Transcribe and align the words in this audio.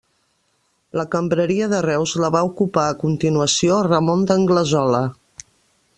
La 0.99 1.03
cambreria 1.15 1.67
de 1.73 1.81
Reus 1.87 2.15
la 2.23 2.31
va 2.37 2.41
ocupar 2.49 2.87
a 2.89 2.95
continuació 3.05 3.77
Ramon 3.91 4.29
d'Anglesola. 4.33 5.07